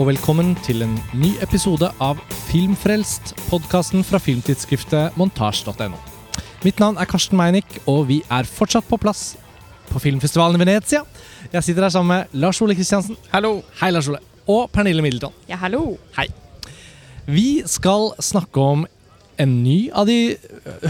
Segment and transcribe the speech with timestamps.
[0.00, 5.98] og velkommen til en ny episode av Filmfrelst, podkasten fra filmtidsskriftet montasj.no.
[6.64, 9.34] Mitt navn er Karsten Meinick, og vi er fortsatt på plass
[9.90, 11.02] på filmfestivalen i Venezia.
[11.52, 13.18] Jeg sitter her sammen med Lars Ole Kristiansen.
[13.34, 13.58] Hallo.
[13.82, 14.22] Hei, Lars Ole.
[14.48, 15.36] Og Pernille Middleton.
[15.50, 15.98] Ja, hallo.
[16.16, 16.30] Hei.
[17.28, 18.86] Vi skal snakke om
[19.40, 20.16] en ny av de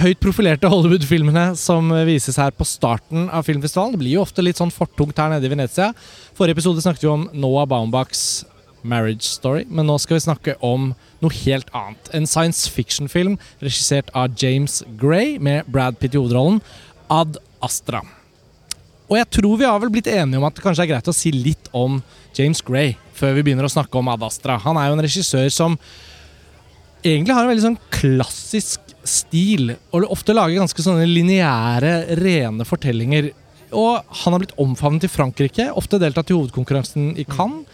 [0.04, 3.94] høyt profilerte Hollywood-filmene som vises her på starten av filmfestivalen.
[3.94, 5.90] Det blir jo ofte litt sånn fortungt her nede i Venezia.
[6.38, 8.44] Forrige episode snakket vi om Noah Baumbachs
[8.82, 12.10] Marriage Story, men nå skal vi snakke om noe helt annet.
[12.16, 16.60] En science fiction-film regissert av James Gray med Brad Pitt i hovedrollen,
[17.10, 18.02] Ad Astra.
[19.10, 21.16] Og jeg tror vi har vel blitt enige om at det kanskje er greit å
[21.16, 21.98] si litt om
[22.36, 24.60] James Gray før vi begynner å snakke om Ad Astra.
[24.62, 25.76] Han er jo en regissør som
[27.02, 33.30] egentlig har en veldig sånn klassisk stil, og ofte lager ganske sånne lineære, rene fortellinger.
[33.76, 37.66] Og han har blitt omfavnet i Frankrike, ofte deltatt i hovedkonkurransen i Cannes.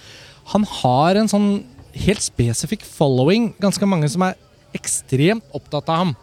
[0.52, 1.50] Han har en sånn
[1.96, 4.36] helt spesifikk following, ganske mange som er
[4.76, 6.16] ekstremt opptatt av ham.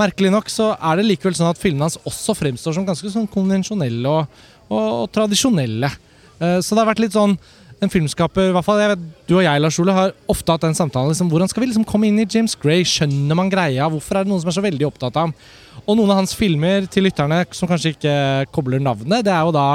[0.00, 3.28] Merkelig nok så er det likevel sånn at filmene hans også fremstår som ganske sånn
[3.30, 5.90] konvensjonelle og, og, og tradisjonelle.
[6.38, 7.36] Eh, så det har vært litt sånn
[7.82, 10.62] en filmskaper, i hvert fall jeg vet, Du og jeg Lars Ole, har ofte hatt
[10.62, 11.10] den samtalen.
[11.10, 12.84] Liksom, hvordan skal vi liksom komme inn i James Gray?
[12.86, 13.88] Skjønner man greia?
[13.90, 15.34] Hvorfor er det noen som er så veldig opptatt av ham?
[15.82, 18.14] Og noen av hans filmer til lytterne som kanskje ikke
[18.54, 19.66] kobler navnet, det er jo da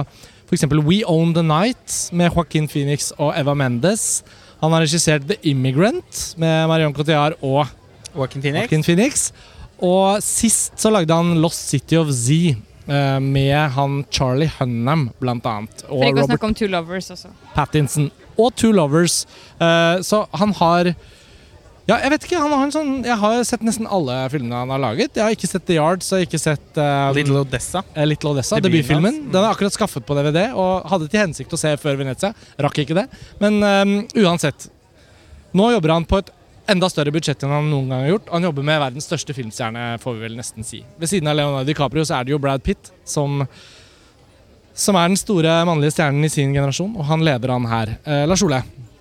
[0.48, 0.64] f.eks.
[0.88, 4.24] We Own The Night med Joaquin Phoenix og Eva Mendes.
[4.62, 7.68] Han har regissert The Immigrant med Marion Cotillard og
[8.16, 8.64] Joaquin Phoenix.
[8.64, 9.28] Joaquin Phoenix.
[9.84, 12.32] Og sist så lagde han Lost City of Z
[12.88, 15.84] eh, med han Charlie Hunnam, blant annet.
[15.90, 17.34] Og For ikke å snakke om Two Lovers også.
[17.54, 18.10] Pattinson.
[18.38, 19.26] Og Two Lovers.
[19.60, 20.94] Eh, så han har
[21.88, 22.40] Ja, jeg vet ikke.
[22.44, 25.14] Han har en sånn Jeg har sett nesten alle filmene han har laget.
[25.16, 27.84] Jeg har ikke sett The Yard, så jeg har ikke sett uh, Little Odessa.
[27.96, 29.22] eh, Little Odessa, debutfilmen.
[29.32, 32.34] Den er akkurat skaffet på DVD og hadde til hensikt å se før Venezia.
[32.60, 33.06] Rakk ikke det.
[33.40, 33.94] Men um,
[34.26, 34.68] uansett.
[35.56, 36.34] Nå jobber han på et
[36.68, 38.30] enda større budsjett enn han noen gang har gjort.
[38.36, 40.82] Han jobber med verdens største filmstjerne, får vi vel nesten si.
[41.00, 43.46] Ved siden av Leonardo DiCaprio så er det jo Brad Pitt som
[44.78, 47.96] som er den store mannlige stjernen i sin generasjon, og han leder han her.
[48.06, 48.60] Eh, Lars Ole,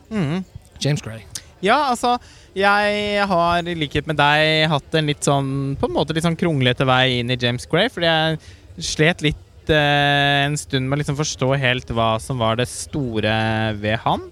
[0.08, 0.44] Mm.
[0.80, 1.24] James Gray.
[1.60, 2.14] Ja, altså
[2.56, 6.38] Jeg har i likhet med deg hatt en litt sånn På en måte litt sånn
[6.40, 11.00] kronglete vei inn i James Gray, fordi jeg slet litt eh, en stund med å
[11.02, 13.34] liksom forstå helt hva som var det store
[13.80, 14.24] ved han.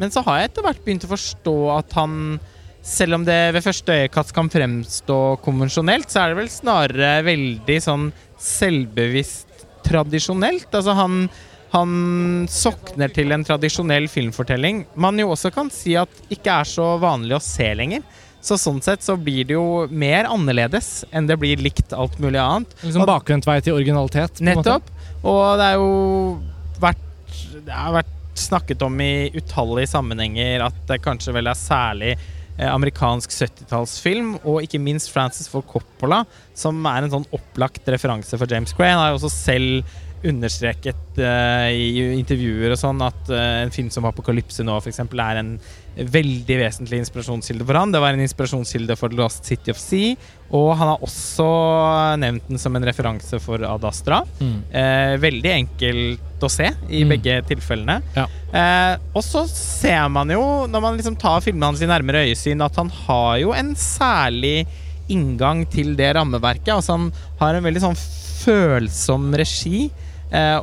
[0.00, 2.14] Men så har jeg etter hvert begynt å forstå at han
[2.82, 7.78] selv om det ved første øyekast kan fremstå konvensjonelt, så er det vel snarere veldig
[7.84, 8.08] sånn
[8.42, 10.68] selvbevisst tradisjonelt.
[10.72, 11.28] Altså han,
[11.72, 11.92] han
[12.52, 14.84] sokner til en tradisjonell filmfortelling.
[15.00, 18.04] Man jo også kan si at ikke er så vanlig å se lenger.
[18.42, 22.40] Så sånn sett så blir det jo mer annerledes enn det blir likt alt mulig
[22.42, 22.74] annet.
[22.82, 24.36] Liksom bakvendt vei til originalitet.
[24.36, 24.74] på en måte.
[24.74, 24.92] Nettopp.
[25.22, 25.92] Og det er jo
[26.82, 27.08] vært
[27.62, 32.68] Det har vært snakket om i utallige sammenhenger at det kanskje vel er særlig eh,
[32.68, 36.22] amerikansk 70-tallsfilm, og ikke minst Francis Ford Coppola,
[36.56, 38.90] som er en sånn opplagt referanse for James Gray.
[38.92, 43.88] Han har jo også selv understreket uh, i intervjuer og sånn at uh, en film
[43.92, 45.00] som Apokalypse nå f.eks.
[45.02, 45.52] er en
[45.96, 47.90] veldig vesentlig inspirasjonskilde for han.
[47.92, 50.14] Det var en inspirasjonskilde for The Lost City of Sea,
[50.54, 51.48] og han har også
[52.22, 54.22] nevnt den som en referanse for Ad Astra.
[54.40, 54.54] Mm.
[54.72, 57.10] Uh, veldig enkelt å se i Mm.
[57.12, 58.00] begge tilfellene.
[58.16, 58.24] Ja.
[59.14, 62.74] Og så ser man jo, når man liksom tar filmene hans i nærmere øyesyn, at
[62.80, 64.64] han har jo en særlig
[65.12, 66.72] inngang til det rammeverket.
[66.74, 67.98] Altså Han har en veldig sånn
[68.42, 69.86] følsom regi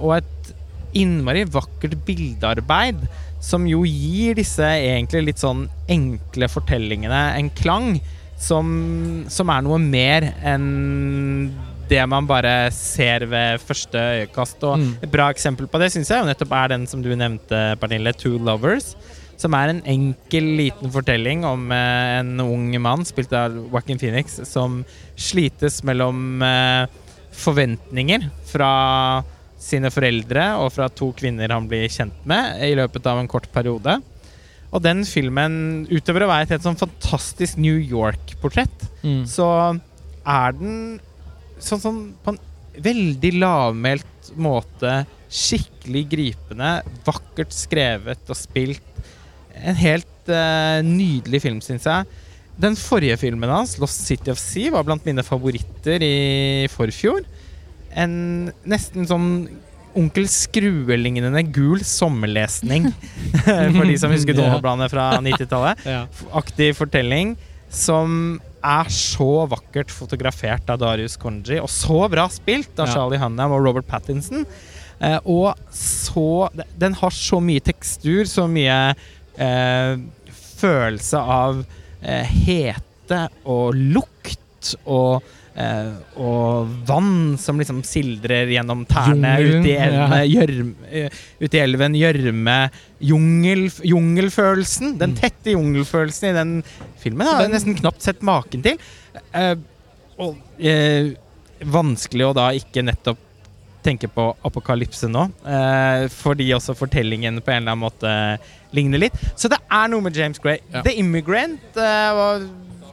[0.02, 0.53] og et
[0.97, 3.03] innmari vakkert bildearbeid
[3.40, 8.00] som jo gir disse egentlig litt sånn enkle fortellingene en klang
[8.40, 8.72] som,
[9.29, 11.52] som er noe mer enn
[11.90, 14.62] det man bare ser ved første øyekast.
[14.63, 14.91] Og Mm.
[15.02, 18.38] et bra eksempel på det syns jeg nettopp er den som du nevnte, Pernille, Two
[18.38, 18.96] Lovers.
[19.40, 24.35] Som er en enkel, liten fortelling om eh, en ung mann, spilt av Joaquin Phoenix,
[24.44, 24.84] som
[25.16, 26.85] slites mellom eh,
[27.32, 29.23] forventninger fra
[29.59, 33.50] sine foreldre og fra to kvinner han blir kjent med i løpet av en kort
[33.53, 33.97] periode.
[34.70, 39.23] Og den filmen, utover å være et helt sånn fantastisk New York-portrett, Mm.
[39.26, 39.47] så
[40.28, 41.00] er den
[41.59, 42.40] sånn, sånn på en
[42.79, 46.72] veldig lavmælt måte skikkelig gripende,
[47.06, 48.84] vakkert skrevet og spilt.
[49.56, 52.06] En helt uh, nydelig film, syns jeg.
[52.59, 57.23] Den forrige filmen hans, 'Lost City of Sea', var blant mine favoritter i forfjor.
[57.97, 59.32] En nesten sånn
[59.97, 62.91] Onkel Skrue-lignende gul sommerlesning,
[63.44, 64.38] for de som husker.
[64.38, 66.03] Donald-bladet fra 90-tallet Ja.
[66.38, 67.34] aktiv fortelling
[67.74, 72.94] som er så vakkert fotografert av Darius Konji, og så bra spilt av Ja.
[72.94, 74.46] Charlie Hunnam og Robert Pattinson.
[75.02, 78.94] Eh, og så Den har så mye tekstur, så mye
[79.40, 79.97] eh,
[80.59, 81.64] følelse av
[82.03, 85.24] eh, hete og lukt og
[85.59, 85.90] eh,
[86.20, 90.16] og vann som liksom sildrer gjennom tærne ut i elven.
[90.16, 90.28] ja.
[90.40, 92.58] Gjørme, eh, ut i elven, gjørme
[93.11, 94.97] jungel, Jungelfølelsen.
[95.00, 95.20] Den Mm.
[95.20, 96.53] tette jungelfølelsen i den
[97.00, 98.78] filmen har jeg nesten knapt sett maken til.
[99.35, 99.56] Uh,
[100.20, 101.09] og uh,
[101.64, 103.17] vanskelig å da ikke nettopp
[103.84, 105.22] tenke på apokalypse nå,
[106.11, 108.11] fordi også fortellingen på en eller annen måte
[108.76, 109.16] ligner litt.
[109.40, 110.59] Så det er noe med James Gray.
[110.73, 110.82] Ja.
[110.84, 112.44] The Immigrant uh,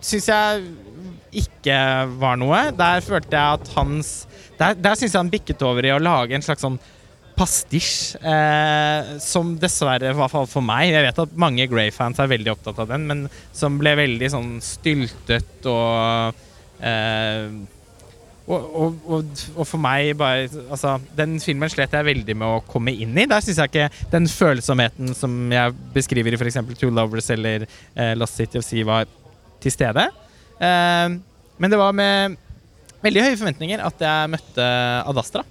[0.01, 0.63] syns jeg
[1.43, 1.79] ikke
[2.21, 2.67] var noe.
[2.77, 4.13] Der følte jeg at hans
[4.57, 6.79] Der, der syns jeg han bikket over i å lage en slags sånn
[7.37, 12.31] pastisj, eh, som dessverre, i hvert fall for meg Jeg vet at mange Grey-fans er
[12.33, 16.39] veldig opptatt av den, men som ble veldig sånn styltet og
[16.81, 17.51] eh,
[18.47, 22.61] og, og, og, og for meg bare Altså, den filmen slet jeg veldig med å
[22.69, 23.27] komme inn i.
[23.27, 26.61] Der syns jeg ikke den følsomheten som jeg beskriver i f.eks.
[26.79, 29.11] Two Lovers eller eh, Lost City of Sea, var
[29.63, 30.07] til stede.
[30.61, 31.17] Eh,
[31.59, 32.37] men det var med
[33.05, 34.71] veldig høye forventninger at jeg møtte
[35.07, 35.45] Ad Astra.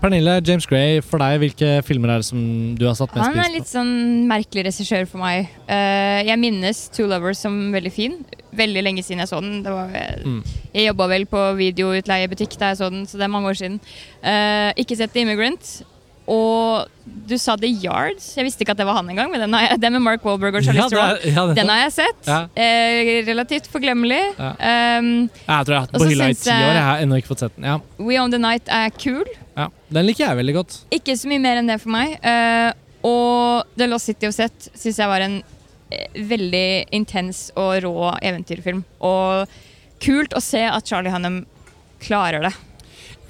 [0.00, 2.40] Pernille, James Gray, for deg, hvilke filmer er det som
[2.78, 3.34] du har satt mest på?
[3.34, 3.90] Han er litt sånn
[4.30, 5.50] merkelig regissør for meg.
[5.68, 8.14] Eh, jeg minnes Two Lovers som veldig fin.
[8.56, 9.58] Veldig lenge siden jeg så den.
[9.66, 10.40] Det var, eh, Mm.
[10.72, 13.80] Jeg jobba vel på videoutleiebutikk da jeg så den, så det er mange år siden.
[14.22, 15.82] Eh, ikke sett The Immigrant.
[16.28, 16.88] Og
[17.26, 18.26] du sa The Yards.
[18.36, 20.24] Jeg visste ikke at det var han engang, men den, har jeg, den med Mark
[20.26, 22.20] Wahlberg og Ja, Charlize det er, ja, Den har jeg sett.
[22.28, 22.40] Ja.
[22.54, 24.20] Eh, relativt forglemmelig.
[24.38, 24.50] Ja.
[25.00, 26.74] Um, Jeg tror jeg har hatt den på hylla i ti år.
[26.76, 27.66] Jeg har ennå ikke fått sett den.
[27.72, 27.78] Ja.
[27.98, 29.24] We Own The Night er kul.
[29.56, 29.68] Ja.
[29.90, 30.78] Den liker jeg veldig godt.
[30.94, 32.14] Ikke så mye mer enn det for meg.
[32.22, 32.70] Uh,
[33.10, 38.10] og The Lost City of Set syns jeg var en uh, veldig intens og rå
[38.20, 38.84] eventyrfilm.
[39.02, 39.50] Og
[40.04, 41.42] kult å se at Charlie Hunnam
[42.00, 42.54] klarer det.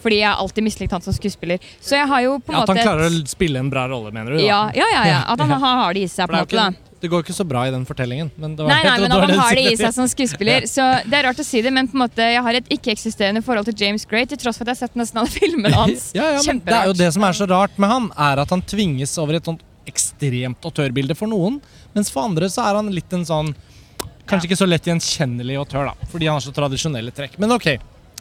[0.02, 1.58] Fordi jeg har alltid mislikt han som skuespiller.
[1.80, 4.12] Så jeg har jo på en Ja, at han klarer å spille en bra rolle,
[4.16, 4.40] mener du?
[4.44, 5.18] ja, ja, ja, ja.
[5.28, 5.58] At han Ja.
[5.60, 6.56] har det i seg, på en måte.
[6.56, 6.70] da.
[7.00, 8.30] det går ikke så bra i den fortellingen.
[8.36, 10.66] Men det var, Nei, nei, men han har det i seg som skuespiller.
[10.74, 13.42] Så det er rart å si det, men på en måte jeg har et ikke-eksisterende
[13.44, 16.10] forhold til James Gray, til tross for at jeg har sett nesten alle filmene hans.
[16.16, 18.50] Ja, ja, men det er jo det som er så rart med han, er at
[18.56, 21.56] han tvinges over et sånt ekstremt autørbilde for noen,
[21.96, 23.54] mens for andre så er han litt en sånn
[24.30, 27.32] Kanskje ikke så lett gjenkjennelig autør, da, fordi han har så tradisjonelle trekk.
[27.42, 27.64] Men ok,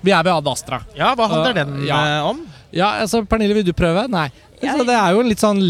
[0.06, 0.82] vi er ved Ad Astra.
[0.98, 2.00] Ja, hva handler Uh, den ja.
[2.00, 2.44] eh, om?
[2.76, 4.06] Ja, altså, Pernille, vil du prøve?
[4.12, 4.28] Nei.
[4.62, 4.70] Jeg...
[4.72, 5.62] Altså, det er jo en litt sånn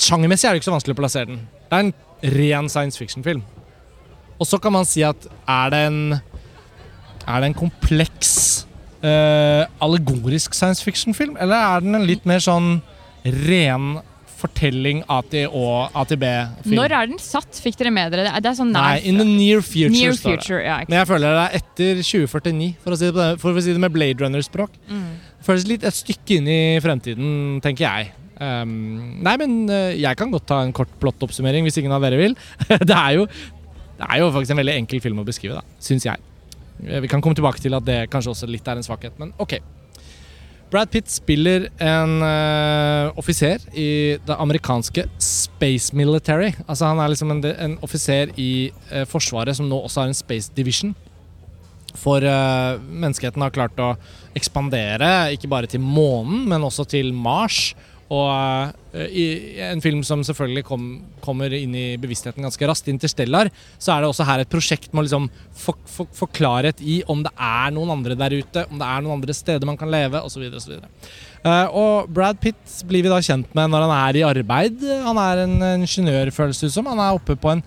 [0.00, 1.40] Sjangermessig er det ikke så vanskelig å plassere den.
[1.66, 1.94] Det er en
[2.36, 3.42] ren science fiction-film.
[4.36, 6.00] Og så kan man si at er det en
[7.26, 8.66] Er det en kompleks
[9.02, 12.76] uh, allegorisk science fiction-film, eller er den en litt mer sånn
[13.26, 13.96] ren
[14.46, 16.74] fortelling A til Å, A til B-film?
[16.78, 17.58] Når er den satt?
[17.62, 18.34] Fikk dere med dere det?
[18.46, 20.42] Det sånn Nei, in the near future, Near står det.
[20.46, 20.78] future, ja.
[20.88, 23.64] Men jeg føler det er etter 2049, for å si det, på det, for å
[23.66, 24.78] si det med Blade Runner-språk.
[24.90, 25.08] Mm.
[25.46, 27.34] Føles litt et stykke inn i fremtiden,
[27.64, 28.14] tenker jeg.
[28.36, 28.72] Um,
[29.24, 32.34] nei, men eh, jeg kan godt ta en kort plottoppsummering hvis ingen av dere vil.
[32.68, 33.26] det, er jo,
[33.96, 36.20] det er jo faktisk en veldig enkel film å beskrive, da, syns jeg.
[36.84, 39.32] Eh, Vi kan komme tilbake til at det kanskje også litt er en svakhet, men
[39.40, 39.56] ok.
[40.70, 46.52] Brad Pitt spiller en uh, offiser i det amerikanske Space Military.
[46.66, 50.18] Altså Han er liksom en, en offiser i uh, Forsvaret som nå også har en
[50.18, 50.94] Space Division.
[51.96, 53.92] For uh, menneskeheten har klart å
[54.36, 57.70] ekspandere, ikke bare til månen, men også til Mars.
[58.14, 58.28] Og
[58.94, 59.24] eh, i
[59.66, 60.84] en film som selvfølgelig kom,
[61.24, 63.50] kommer inn i bevisstheten ganske raskt, 'Interstellar',
[63.82, 67.00] så er det også her et prosjekt med å liksom få, få, få klarhet i
[67.10, 69.90] om det er noen andre der ute, om det er noen andre steder man kan
[69.90, 70.46] leve, osv.
[70.54, 70.78] osv.
[71.46, 74.86] Uh, og Brad Pitt blir vi da kjent med når han er i arbeid.
[75.06, 76.86] Han er en ingeniør, føles det som.
[76.90, 77.64] Han er oppe på, en,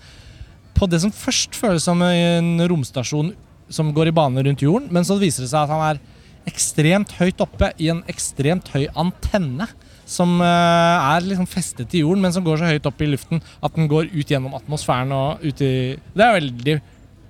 [0.76, 3.34] på det som først føles som en romstasjon
[3.70, 6.00] som går i bane rundt jorden, men så viser det seg at han er
[6.48, 9.68] ekstremt høyt oppe i en ekstremt høy antenne.
[10.10, 13.42] Som eh, er liksom festet til jorden, men som går så høyt opp i luften
[13.62, 16.76] at den går ut gjennom atmosfæren og ut i Det er en veldig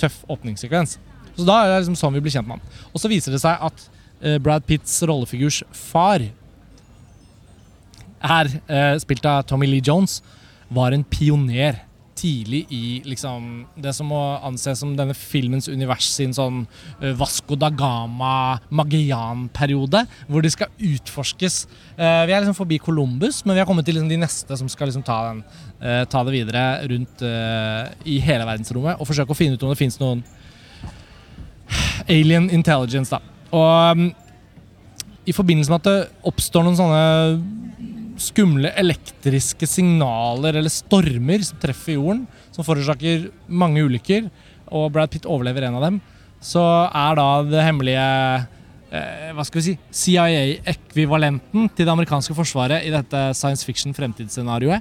[0.00, 0.96] tøff åpningssekvens.
[1.36, 2.78] Så da er det liksom sånn vi blir kjent med han.
[2.94, 3.84] Og så viser det seg at
[4.22, 6.24] eh, Brad Pitts rollefigurs far
[8.20, 10.20] er eh, spilt av Tommy Lee Jones,
[10.70, 11.82] var en pioner
[12.20, 16.62] tidlig i liksom, det som må anses som denne filmens univers sin sånn
[17.00, 21.62] uh, Vasco da Gama, Magellan-periode, hvor de skal utforskes.
[21.96, 24.68] Uh, vi er liksom forbi Columbus, men vi har kommet til liksom de neste som
[24.70, 25.42] skal liksom ta, den,
[25.80, 27.24] uh, ta det videre rundt
[28.08, 30.22] i hele verdensrommet og forsøke å finne ut om det fins noen
[32.10, 33.20] alien intelligence, da.
[33.50, 34.10] Og um,
[35.28, 37.02] i forbindelse med at det oppstår noen sånne
[38.20, 44.28] skumle elektriske signaler eller stormer som treffer jorden, som forårsaker mange ulykker,
[44.70, 46.00] og Brad Pitt overlever en av dem,
[46.40, 48.06] så er da det hemmelige
[48.92, 54.80] eh, hva skal vi si, CIA-ekvivalenten til det amerikanske forsvaret i dette science fiction-fremtidsscenarioet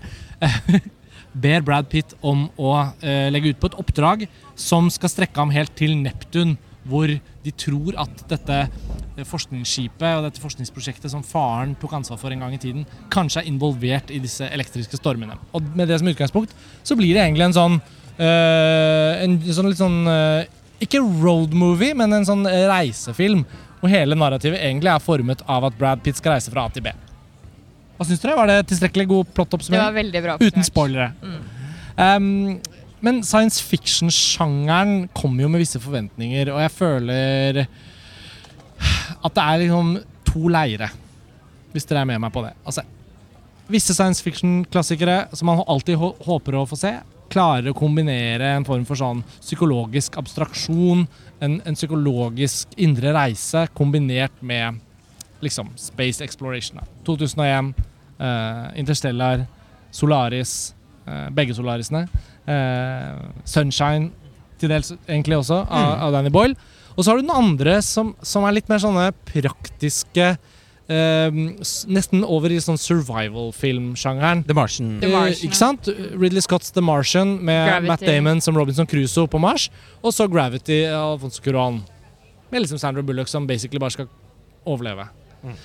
[1.43, 4.25] ber Brad Pitt om å eh, legge ut på et oppdrag
[4.59, 6.57] som skal strekke ham helt til Neptun,
[6.89, 12.33] hvor de tror at dette eh, forskningsskipet og dette forskningsprosjektet som faren tok ansvar for
[12.33, 15.37] en gang i tiden, kanskje er involvert i disse elektriske stormene.
[15.55, 19.81] Og med det som utgangspunkt så blir det egentlig en sånn øh, en sånn litt
[19.81, 23.43] sånn øh, Ikke road movie, men en sånn reisefilm.
[23.81, 26.83] Hvor hele narrativet egentlig er formet av at Brad Pitt skal reise fra A til
[26.83, 26.91] B.
[27.99, 28.37] Hva syns dere?
[28.39, 29.95] Var det tilstrekkelig god plottoppsummering?
[29.97, 30.35] veldig bra.
[30.39, 31.11] Uten spoilere.
[31.19, 31.59] spoilere.
[31.99, 32.59] Um,
[33.05, 37.61] men science fiction-sjangeren kommer jo med visse forventninger, og jeg føler
[39.25, 39.93] at det er liksom
[40.27, 40.89] to leire,
[41.73, 42.53] hvis dere er med meg på det.
[42.65, 42.83] Altså,
[43.69, 46.93] visse science fiction-klassikere som man alltid håper å få se,
[47.29, 51.05] klarer å kombinere en form for sånn psykologisk abstraksjon,
[51.45, 54.79] en, en psykologisk indre reise, kombinert med
[55.45, 56.81] liksom space exploration.
[57.07, 57.71] 2001,
[58.19, 59.45] uh, Interstellar,
[59.91, 60.73] Solaris,
[61.05, 62.07] uh, begge Solarisene.
[62.47, 64.11] Eh, Sunshine,
[64.59, 66.55] til dels egentlig også, av, av Danny Boyle.
[66.95, 70.25] Og så har du den andre som, som er litt mer sånne praktiske
[70.89, 71.37] eh,
[71.87, 74.43] Nesten over i sånn survival-filmsjangeren.
[74.49, 74.97] The Martian.
[74.99, 75.87] The Eh, Martian, ikke sant?
[76.19, 77.87] Ridley Scotts The Martian med Gravity.
[77.93, 79.69] Matt Damon som Robinson Crusoe på Mars.
[80.03, 81.81] Og så Gravity av Alfonso Cuarón.
[82.51, 84.09] Med liksom Sandra Bullock som basically bare skal
[84.67, 85.07] overleve.
[85.43, 85.55] Mm.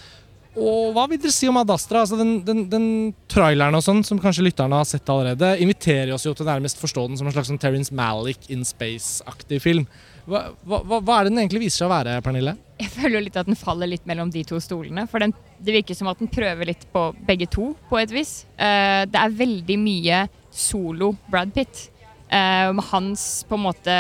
[0.55, 2.05] Og hva vil dere si om Ad Astra?
[2.05, 2.87] Altså den, den, den
[3.31, 7.09] traileren og sånn, som kanskje lytterne har sett allerede, inviterer oss jo til nærmest forstå
[7.11, 9.89] den som en slags sånn Terence Malick in space-aktig film.
[10.31, 12.55] Hva, hva, hva er det den egentlig viser seg å være, Pernille?
[12.81, 15.05] Jeg føler jo litt at den faller litt mellom de to stolene.
[15.11, 18.45] For den, det virker som at den prøver litt på begge to, på et vis.
[18.55, 20.23] Uh, det er veldig mye
[20.55, 21.89] solo Brad Pitt.
[22.31, 23.99] Uh, med hans på en måte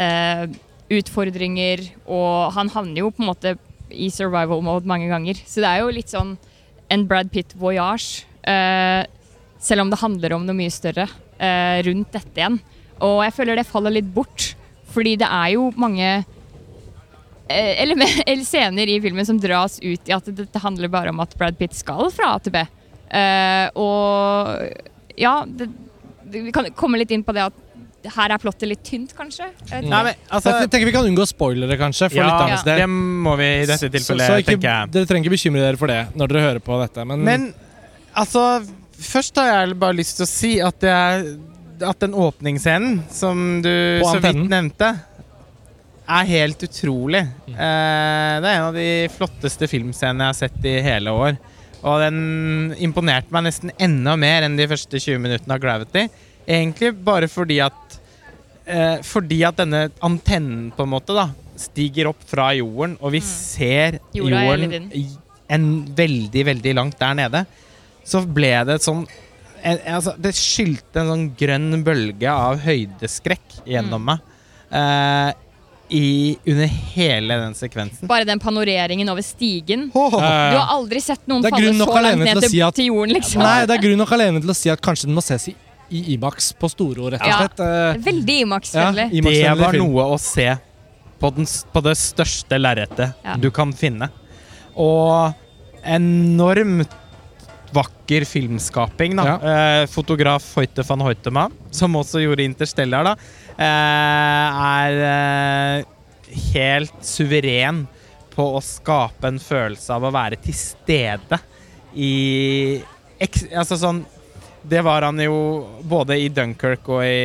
[0.00, 0.44] uh,
[0.96, 3.56] utfordringer, og han havner jo på en måte
[3.90, 5.38] i survival mode mange ganger.
[5.46, 6.36] Så det er jo litt sånn
[6.90, 8.24] en Brad Pitt-voyage.
[8.46, 9.04] eh,
[9.58, 11.08] selv om det handler om noe mye større
[11.40, 12.60] eh, rundt dette igjen.
[13.02, 14.52] Og jeg føler det faller litt bort,
[14.92, 16.24] fordi det er jo mange
[17.48, 21.20] eh, eleme- eller scener i filmen som dras ut i at dette handler bare om
[21.24, 22.62] at Brad Pitt skal fra A til B.
[23.10, 25.68] Eh, og ja, det,
[26.30, 27.62] vi kan komme litt inn på det at
[28.14, 29.48] her er plottet litt tynt, kanskje.
[29.70, 32.82] Jeg Nei, men, altså, jeg tenker vi kan unngå spoilere, kanskje, for ja, lytternes del.
[32.82, 32.88] det
[33.26, 34.92] må vi i dette tilfellet, så ikke, tenker jeg.
[34.94, 37.06] dere trenger ikke bekymre dere for det når dere hører på dette.
[37.12, 37.46] Men, Men
[38.16, 38.48] altså
[38.96, 41.26] Først har jeg bare lyst til å si at, det er,
[41.84, 44.88] at den åpningsscenen som du så vidt nevnte,
[46.06, 47.20] er helt utrolig.
[47.44, 47.52] Mm.
[47.52, 51.36] Eh, det er en av de flotteste filmscenene jeg har sett i hele år.
[51.86, 56.06] Og den imponerte meg nesten enda mer enn de første 20 minuttene av Gravity.
[56.46, 57.98] Egentlig bare fordi at
[58.66, 63.20] eh, Fordi at denne antennen på en måte da stiger opp fra jorden, og vi
[63.24, 64.18] ser Mm.
[64.20, 64.90] Jorda jorden
[65.48, 67.46] en veldig, veldig langt der nede,
[68.04, 69.06] så ble det sånn
[69.62, 74.04] en, altså, Det skylte en sånn grønn bølge av høydeskrekk gjennom Mm.
[74.04, 74.20] meg.
[74.70, 75.32] Eh,
[75.88, 78.08] i, under hele den sekvensen.
[78.08, 79.84] Bare den panoreringen over stigen.
[79.94, 82.86] Eh, Du har aldri sett noen er falle så langt ned til, si at- til
[82.90, 83.38] jorden, liksom.
[83.42, 85.54] Nei, det er grunn nok alene til å si at kanskje den må ses i,
[85.90, 87.60] i Imax på Storo, rett og slett.
[87.62, 89.08] Ja, Veldig Imax-vennlig.
[89.10, 90.48] Det IMAX-vennlig var noe å se
[91.20, 93.36] på, den, på det største lerretet Ja.
[93.40, 94.10] du kan finne.
[94.76, 95.32] Og
[95.86, 96.92] enormt
[97.76, 99.16] vakker filmskaping.
[99.18, 99.36] Da.
[99.36, 103.14] Eh, fotograf Hoite van Hoitema, som også gjorde Interstellar, da,
[103.58, 105.84] eh, er eh,
[106.54, 107.84] helt suveren
[108.34, 111.38] på å skape en følelse av å være til stede
[111.96, 112.82] i
[113.56, 114.02] Altså sånn
[114.68, 115.36] det var han jo
[115.86, 117.20] både i Dunkerque og i,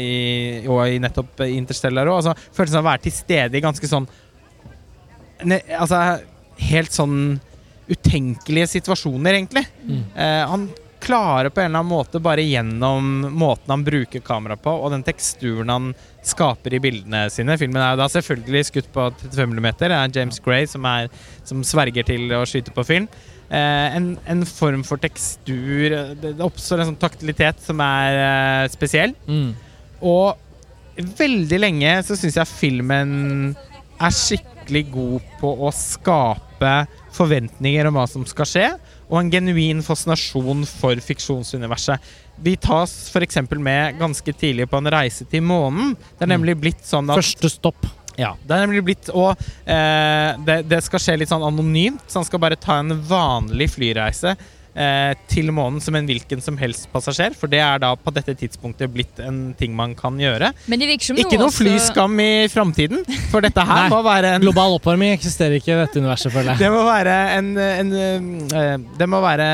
[0.00, 2.20] i, og i nettopp Interstellar òg.
[2.20, 4.08] Altså, følelsen av å være til stede i ganske sånn
[5.48, 6.00] ne, Altså
[6.60, 7.16] helt sånn
[7.90, 9.64] utenkelige situasjoner, egentlig.
[9.82, 10.02] Mm.
[10.14, 10.68] Eh, han
[11.00, 15.04] klarer på en eller annen måte, bare gjennom måten han bruker kamera på, og den
[15.06, 15.88] teksturen han
[16.26, 19.68] skaper i bildene sine Filmen er jo da selvfølgelig skutt på 35 mm.
[19.80, 21.08] Det er James Gray som, er,
[21.48, 23.08] som sverger til å skyte på film.
[23.50, 28.68] Eh, en, en form for tekstur Det, det oppstår en sånn taktilitet som er eh,
[28.70, 29.16] spesiell.
[29.26, 29.50] Mm.
[30.06, 30.38] Og
[31.18, 33.10] veldig lenge så syns jeg filmen
[34.00, 36.72] er skikkelig god på å skape
[37.16, 38.66] forventninger om hva som skal skje,
[39.10, 41.98] og en genuin fascinasjon for fiksjonsuniverset.
[42.40, 43.42] Vi tas f.eks.
[43.58, 45.96] med ganske tidlig på en reise til månen.
[46.16, 47.88] Det er nemlig blitt sånn at Første stopp.
[48.18, 52.20] Ja, det er nemlig blitt Og eh, det, det skal skje litt sånn anonymt, så
[52.22, 54.34] han skal bare ta en vanlig flyreise
[54.74, 57.34] eh, til månen som en hvilken som helst passasjer.
[57.38, 60.52] For det er da på dette tidspunktet blitt en ting man kan gjøre.
[60.70, 63.02] Men det virker som Ikke noe også- flyskam i framtiden,
[63.32, 63.88] for dette her Nei.
[63.94, 66.62] må være en Global oppvarming eksisterer ikke i dette universet, føler jeg.
[66.66, 69.48] det må være en, en eh, Det må være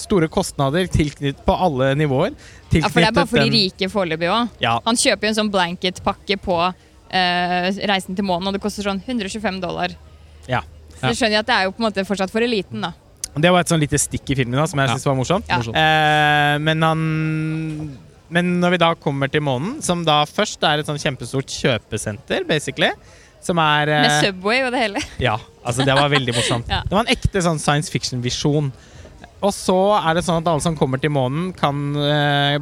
[0.00, 2.34] store kostnader tilknyttet på alle nivåer.
[2.70, 4.52] Ja, for det er bare for de rike foreløpig òg.
[4.62, 6.60] Ja, Han kjøper jo en sånn blanket-pakke på
[7.10, 9.94] reisen til månen, og det koster sånn 125 dollar.
[10.48, 10.62] Ja.
[11.00, 12.92] Så skjønner jeg at det er jo på en måte fortsatt for eliten, da.
[13.38, 14.94] Det var et sånn lite stikk i filmen da, som jeg Ja.
[14.96, 15.46] synes var morsomt.
[15.48, 15.58] Ja.
[15.60, 15.76] Morsomt.
[15.76, 17.98] Eh, men han
[18.30, 22.44] Men når vi da kommer til månen, som da først er et sånn kjempestort kjøpesenter,
[22.46, 22.90] basically,
[23.42, 25.00] som er eh, Med Subway og det hele.
[25.18, 25.36] Ja,
[25.66, 26.68] altså det var veldig morsomt.
[26.68, 26.82] Ja.
[26.86, 28.70] Det var en ekte sånn science fiction-visjon.
[29.42, 32.58] Og så er det sånn at alle som kommer til månen, kan eh,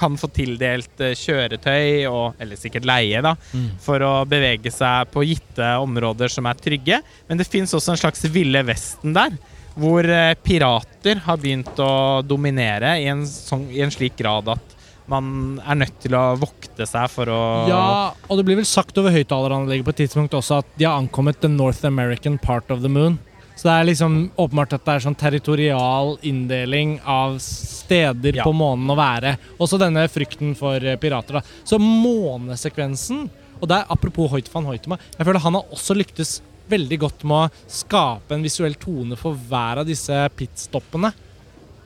[0.00, 3.68] kan få tildelt eh, kjøretøy, og, eller sikkert leie, da, Mm.
[3.84, 7.00] for å bevege seg på gitte områder som er trygge.
[7.28, 9.36] Men det fins også en slags ville vesten der,
[9.76, 14.76] hvor eh, pirater har begynt å dominere i en, sånn, i en slik grad at
[15.10, 18.98] man er nødt til å vokte seg for å Ja, og det blir vel sagt
[19.00, 22.82] over høyttaleranlegget på et tidspunkt også at de har ankommet the North American part of
[22.84, 23.16] the moon.
[23.60, 28.44] Så det er liksom åpenbart at det er sånn territorial inndeling av steder Ja.
[28.46, 29.34] på månen å være.
[29.60, 31.40] Også denne frykten for eh, pirater.
[31.40, 31.42] da.
[31.64, 33.28] Så månesekvensen
[33.60, 36.38] Og der, apropos Hoyt van Hoytema, jeg føler han har også lyktes
[36.70, 41.10] veldig godt med å skape en visuell tone for hver av disse pitstoppene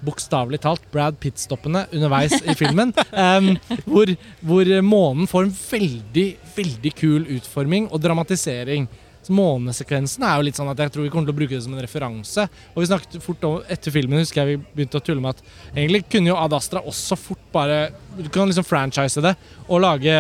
[0.04, 2.93] bokstavelig talt Brad Pitt-stoppene underveis i filmen.
[3.14, 3.54] Um,
[3.87, 4.11] hvor,
[4.45, 6.26] hvor månen får en veldig,
[6.57, 8.87] veldig kul utforming og dramatisering.
[9.33, 11.75] Månesekvensen er jo litt sånn at jeg tror vi kommer til å bruke det som
[11.76, 12.47] en referanse.
[12.75, 15.45] Og vi snakket fort om, Etter filmen husker jeg vi begynte å tulle med at
[15.75, 17.78] egentlig kunne jo Ad Astra også fort bare
[18.19, 20.14] Du kan liksom franchise det og lage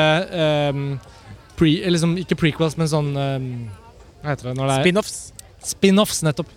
[0.72, 0.86] um,
[1.58, 3.50] pre, eller liksom, Ikke prequels, men sånn um,
[4.22, 5.20] Hva heter det når det er Spin-offs.
[5.64, 6.50] Spin-offs, nettopp.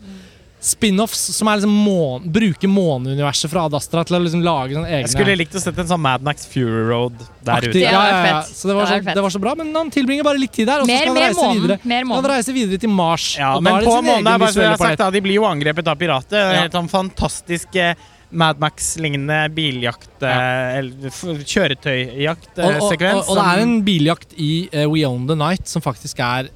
[0.60, 4.90] Spin-offs som er liksom mån, bruker måneuniverset fra Ad Astra til å liksom lage sånne
[4.90, 7.14] egne Jeg skulle likt å sette en sånn Mad Max Fury Road
[7.46, 7.76] der Aktiv.
[7.76, 7.84] ute.
[7.84, 9.54] Ja, Ja, det ja, var Så det var, Det var så, det var så bra,
[9.60, 11.62] men han tilbringer bare litt tid der, og så skal han reise månen.
[11.62, 11.80] videre.
[11.84, 12.24] Mer månen.
[12.26, 13.28] han reiser videre til Mars.
[13.38, 15.10] Ja, og da men er på sin månen egen er bare jeg har sagt, da,
[15.14, 16.38] de blir jo angrepet av pirater.
[16.42, 16.62] Ja.
[16.66, 17.96] Helt sånn fantastiske
[18.32, 20.34] Mad Max-lignende biljakt ja.
[20.82, 23.22] eller f- Og, og, Kjøretøyjakt-sekvens.
[23.24, 26.50] og, og det er en biljakt i uh, We Own The Night som faktisk er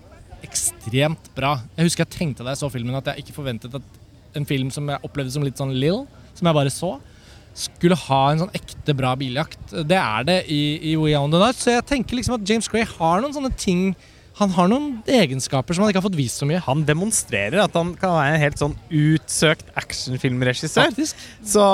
[0.52, 1.56] ekstremt bra.
[1.78, 4.70] Jeg husker jeg tenkte da jeg så filmen at jeg ikke forventet at en film
[4.72, 6.06] som jeg opplevde som litt sånn Lill,
[6.38, 6.96] som jeg bare så,
[7.58, 9.60] skulle ha en sånn ekte bra biljakt.
[9.72, 10.62] Det er det i,
[10.92, 13.54] i We Own The Night, så jeg tenker liksom at James Gray har noen sånne
[13.60, 13.92] ting
[14.40, 16.62] Han har noen egenskaper som han ikke har fått vist så mye.
[16.66, 20.88] Han demonstrerer at han kan være en helt sånn utsøkt actionfilmregissør.
[20.88, 21.20] Faktisk.
[21.44, 21.66] Så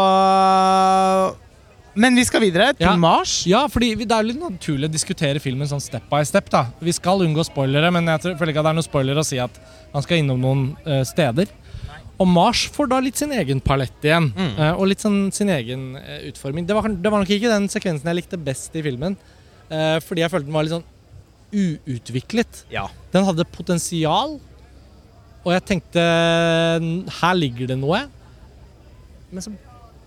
[1.97, 2.95] Men vi skal videre til Ja.
[2.95, 3.39] Mars.
[3.49, 6.49] Ja, fordi vi- det er litt naturlig å diskutere filmen sånn step by step.
[6.49, 6.67] da.
[6.79, 9.39] Vi skal unngå spoilere, men jeg føler ikke at det er noe spoiler å si
[9.39, 9.51] at
[9.93, 11.47] han skal innom noen uh, steder.
[12.19, 14.59] Og Mars får da litt sin egen palett igjen, Mm.
[14.59, 16.65] uh, og litt sånn sin egen uh, utforming.
[16.67, 19.17] Det var, det var nok ikke den sekvensen jeg likte best i filmen,
[19.69, 20.83] eh, fordi jeg følte den var litt sånn
[21.53, 22.63] uutviklet.
[22.71, 22.87] Ja.
[23.11, 24.39] Den hadde potensial,
[25.45, 26.01] og jeg tenkte
[27.21, 28.07] her ligger det noe.
[29.31, 29.51] Men så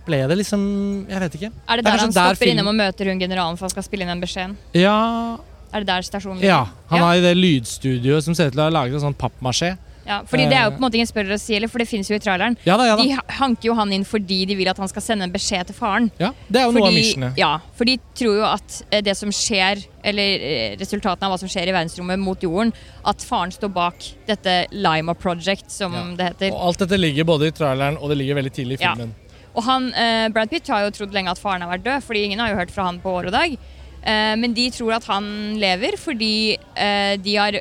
[0.06, 1.50] ble det liksom Jeg vet ikke.
[1.68, 3.70] Er det Det er der han stopper film- innom og møter hun generalen for han
[3.70, 4.56] skal spille inn den beskjeden?
[4.74, 5.36] Ja,
[5.72, 7.04] Er det der stasjonen Ja, han Ja.
[7.06, 9.76] har i det lydstudioet som ser ut til å ha laget en sånn pappmasjé.
[10.06, 10.70] Ja, fordi det er jo Eh.
[10.70, 12.56] på en måte ingen spørre å si, eller for det finnes jo i traileren.
[12.64, 13.02] Ja da, ja da.
[13.04, 15.74] De hanker jo han inn fordi de vil at han skal sende en beskjed til
[15.76, 16.10] faren.
[16.18, 17.36] Ja, det er jo noe av missionet.
[17.38, 21.38] ja, for de tror jo at eh, det som skjer, eller eh, resultatene av hva
[21.38, 22.72] som skjer i verdensrommet mot jorden,
[23.04, 23.94] at faren står bak
[24.26, 26.02] dette Lima Project, som Ja.
[26.16, 26.52] det heter.
[26.54, 29.14] Og alt dette ligger både i traileren og det ligger veldig tidlig i filmen.
[29.54, 32.24] Og han, eh, Brad Pitt har jo trodd lenge at faren har vært død, fordi
[32.24, 33.56] ingen har jo hørt fra han på år og dag.
[34.00, 35.26] Eh, men de tror at han
[35.60, 37.58] lever fordi eh, de har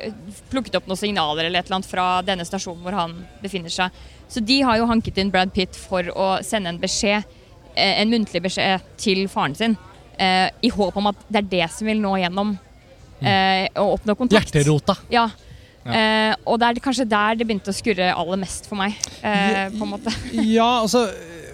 [0.48, 3.92] plukket opp noen signaler eller et eller annet fra denne stasjonen hvor han befinner seg.
[4.30, 7.26] Så de har jo hanket inn Brad Pitt for å sende en beskjed,
[7.74, 9.76] eh, en muntlig beskjed til faren sin,
[10.16, 12.56] eh, i håp om at det er det som vil nå gjennom
[13.20, 14.54] eh, og oppnå kontakt.
[14.54, 14.96] Hjerterota.
[15.12, 15.28] Ja.
[15.84, 15.92] Ja.
[15.96, 18.96] Eh, og det er kanskje der det begynte å skurre aller mest for meg.
[19.20, 20.12] Eh, på en måte.
[20.32, 21.06] Ja, altså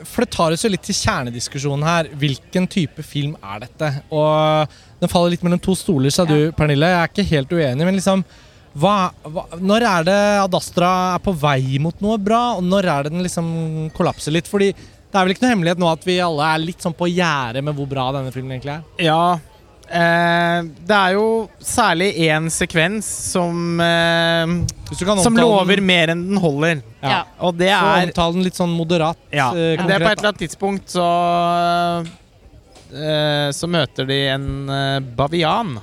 [0.07, 2.11] For det tar oss jo litt til kjernediskusjonen her.
[2.17, 3.93] Hvilken type film er dette?
[4.15, 6.89] Og den faller litt mellom to stoler, sa du, Pernille.
[6.93, 8.25] Jeg er ikke helt uenig, men liksom
[8.77, 12.89] hva, hva, Når er det Ad Astra er på vei mot noe bra, og når
[12.93, 13.49] er det den liksom
[13.97, 14.51] kollapser litt?
[14.51, 17.09] Fordi det er vel ikke noe hemmelighet nå at vi alle er litt sånn på
[17.09, 18.83] gjerdet med hvor bra denne filmen egentlig er?
[19.07, 19.39] Ja.
[19.87, 21.27] Eh, det er jo
[21.63, 24.55] særlig én sekvens som eh,
[24.89, 26.81] Hvis du kan Som lover den, mer enn den holder.
[27.05, 27.11] ja.
[27.13, 27.21] Ja.
[27.39, 29.21] Og det Så er omtale den litt sånn moderat.
[29.31, 29.53] Ja.
[29.55, 31.07] eh, Det er på et eller annet tidspunkt så
[32.91, 35.77] eh, Så møter de en eh, bavian.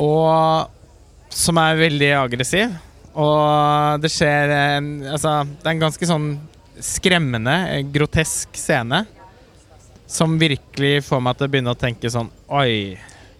[0.00, 0.72] Og
[1.32, 2.72] Som er veldig aggressiv.
[3.16, 6.30] Og det skjer en Altså, det er en ganske sånn
[6.76, 7.54] skremmende,
[7.88, 8.98] grotesk scene.
[10.06, 12.96] Som virkelig får meg til å begynne å tenke sånn Oi.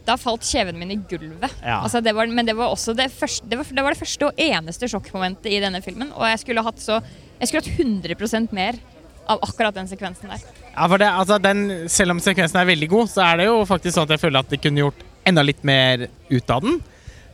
[0.06, 1.54] Da falt kjeven min i gulvet.
[1.64, 1.80] Ja.
[1.80, 4.28] Altså, det var, men det var også det første, det var, det var det første
[4.28, 6.12] og eneste sjokkmomentet i denne filmen.
[6.14, 7.00] Og jeg skulle hatt så
[7.40, 8.78] Jeg skulle hatt 100% mer
[9.26, 10.44] av akkurat den sekvensen der.
[10.70, 13.58] Ja, for det, altså den, Selv om sekvensen er veldig god, så er det jo
[13.68, 16.78] faktisk sånn at jeg føler at de kunne gjort enda litt mer ut av den.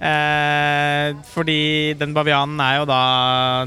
[0.02, 3.02] Eh, fordi den bavianen er jo da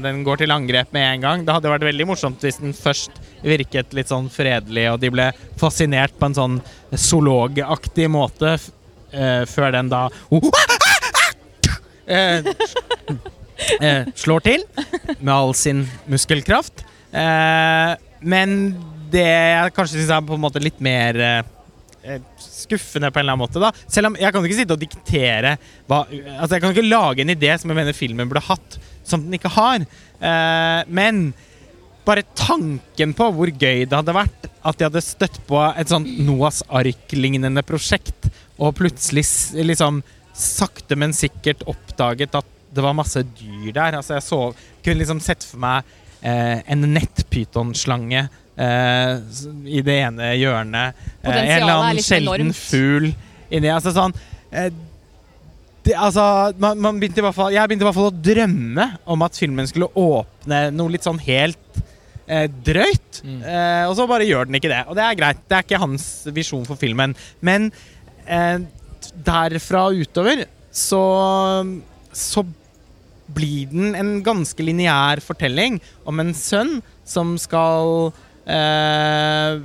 [0.04, 1.44] Den går til angrep med en gang.
[1.46, 5.30] Det hadde vært veldig morsomt hvis den først virket litt sånn fredelig, og de ble
[5.56, 6.58] fascinert på en sånn
[6.92, 10.02] zoologaktig måte eh, før den da
[12.06, 12.44] eh,
[13.80, 14.66] eh, slår til
[15.16, 16.84] med all sin muskelkraft.
[17.16, 18.56] Eh, men
[19.12, 21.42] det jeg kanskje syns er på en måte litt mer eh,
[22.40, 23.62] skuffende på en eller annen måte.
[23.62, 25.56] da Selv om jeg kan ikke sitte og diktere
[25.88, 26.04] hva,
[26.38, 29.38] Altså Jeg kan ikke lage en idé som jeg mener filmen burde hatt, som den
[29.38, 29.84] ikke har.
[30.20, 31.30] Eh, men
[32.06, 36.10] bare tanken på hvor gøy det hadde vært at de hadde støtt på et sånt
[36.26, 39.24] Noas ark-lignende prosjekt, og plutselig
[39.66, 40.00] liksom
[40.36, 43.98] sakte, men sikkert oppdaget at det var masse dyr der.
[43.98, 44.40] Altså Jeg så,
[44.84, 45.86] kunne liksom sett for meg
[46.20, 51.06] eh, en nettpytonslange eh, i det ene hjørnet.
[51.20, 52.56] Eh, en eller er annen sjelden enormt.
[52.56, 53.10] fugl
[53.52, 54.14] inni Altså sånn
[54.50, 54.70] eh,
[55.86, 56.22] det, altså,
[56.58, 59.38] man, man begynte i hvert fall, jeg begynte i hvert fall å drømme om at
[59.38, 61.78] filmen skulle åpne noe litt sånn helt
[62.26, 63.20] eh, drøyt.
[63.22, 63.38] Mm.
[63.38, 64.82] Eh, og så bare gjør den ikke det.
[64.90, 65.44] Og det er greit.
[65.46, 67.14] Det er ikke hans visjon for filmen.
[67.38, 67.70] Men
[68.26, 68.66] eh,
[69.14, 70.42] derfra og utover
[70.74, 71.04] så,
[72.10, 72.42] så
[73.36, 78.10] blir den en ganske lineær fortelling om en sønn som skal
[78.46, 79.58] eh,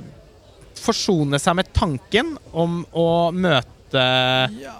[0.82, 3.68] forsone seg med tanken om å møte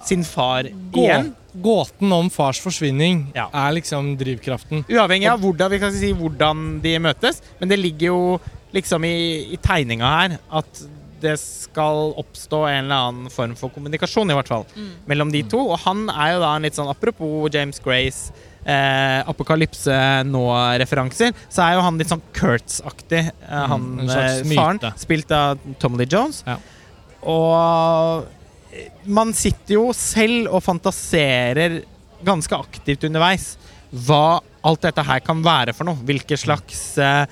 [0.09, 1.35] sin far Gå, igjen.
[1.63, 3.49] gåten om fars forsvinning Ja.
[3.53, 4.85] er liksom drivkraften.
[4.89, 8.41] Uavhengig av hvordan, vi kan si hvordan de møtes, men det ligger jo
[8.73, 10.83] liksom i, i tegninga her at
[11.23, 14.65] det skal oppstå en eller annen form for kommunikasjon, i hvert fall,
[15.07, 15.61] mellom de to.
[15.71, 18.33] Og han er jo da en litt sånn Apropos James Grace,
[18.65, 19.97] eh, Apokalypse
[20.29, 23.25] nå-referanser, så er jo han litt sånn Kurtz-aktig.
[23.31, 26.43] Eh, han en slags eh, faren, spilt av Tom Lee Jones.
[26.49, 26.59] Ja.
[27.33, 28.27] Og
[28.73, 31.83] eh, man sitter jo selv og fantaserer
[32.23, 33.55] ganske aktivt underveis
[33.93, 36.01] hva alt dette her kan være for noe.
[36.07, 37.25] Hvilke slags eh,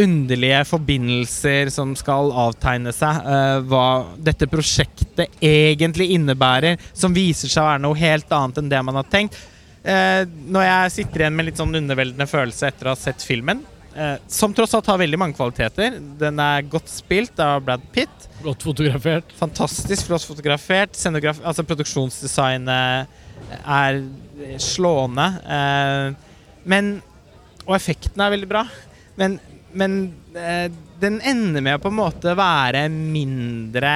[0.00, 3.20] underlige forbindelser som skal avtegne seg.
[3.22, 3.86] Uh, hva
[4.18, 8.98] dette prosjektet egentlig innebærer, som viser seg å være noe helt annet enn det man
[8.98, 9.38] har tenkt.
[9.84, 13.60] Eh, når jeg sitter igjen med litt sånn underveldende følelse etter å ha sett filmen,
[13.92, 15.98] eh, som tross alt har veldig mange kvaliteter.
[16.20, 18.28] Den er godt spilt av Brad Pitt.
[18.44, 19.34] Godt fotografert.
[19.36, 20.96] Fantastisk flott fotografert.
[20.96, 23.20] Scenograf altså produksjonsdesignet
[23.60, 24.00] er
[24.62, 25.28] slående.
[25.44, 26.94] Eh, men
[27.64, 28.60] Og effekten er veldig bra.
[29.16, 29.38] Men,
[29.72, 29.92] men
[31.00, 33.92] den ender med å på en måte være mindre